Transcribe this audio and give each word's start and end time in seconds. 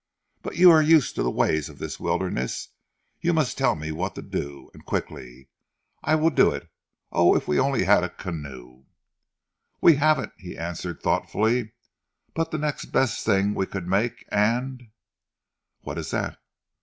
But 0.41 0.55
you 0.55 0.71
are 0.71 0.81
used 0.81 1.13
to 1.13 1.21
the 1.21 1.29
ways 1.29 1.69
of 1.69 1.77
this 1.77 1.99
wilderness. 1.99 2.69
You 3.19 3.33
must 3.33 3.55
tell 3.55 3.75
me 3.75 3.91
what 3.91 4.15
to 4.15 4.23
do, 4.23 4.71
and 4.73 4.83
quickly, 4.83 5.31
and 5.37 5.45
I 6.01 6.15
will 6.15 6.31
do 6.31 6.49
it. 6.49 6.71
Oh 7.11 7.35
if 7.35 7.47
we 7.47 7.59
only 7.59 7.83
had 7.83 8.03
a 8.03 8.09
canoe!" 8.09 8.85
"We 9.79 9.97
haven't," 9.97 10.33
he 10.39 10.57
answered 10.57 11.03
thoughtfully, 11.03 11.73
"but 12.33 12.49
the 12.49 12.57
next 12.57 12.85
best 12.85 13.23
thing, 13.23 13.53
we 13.53 13.67
could 13.67 13.85
make, 13.87 14.25
and" 14.29 14.89
"What 15.81 15.99
is 15.99 16.09
that?" 16.09 16.39